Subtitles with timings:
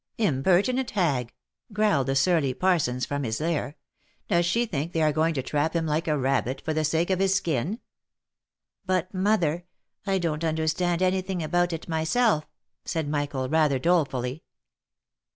[0.31, 1.31] "Impertinent hag!"
[1.73, 3.75] growled the surly Parsons from his lair."
[4.29, 7.11] Does she think they are going to trap him like a rabbit, for the sake
[7.11, 7.79] of his skin
[8.87, 9.63] ?""But, mother,
[10.07, 12.47] I don't understand any thing about it myself,"
[12.83, 14.41] said Michael, rather dolefully.